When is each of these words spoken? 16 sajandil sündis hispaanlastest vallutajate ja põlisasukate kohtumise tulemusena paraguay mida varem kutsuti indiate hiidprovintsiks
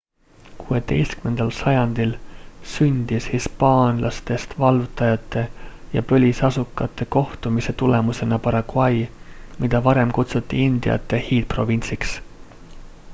16 0.67 1.47
sajandil 1.63 2.15
sündis 2.71 3.27
hispaanlastest 3.33 4.55
vallutajate 4.63 5.43
ja 5.97 6.03
põlisasukate 6.13 7.07
kohtumise 7.19 7.77
tulemusena 7.85 8.43
paraguay 8.49 8.99
mida 9.65 9.85
varem 9.91 10.15
kutsuti 10.19 10.65
indiate 10.71 11.23
hiidprovintsiks 11.31 12.17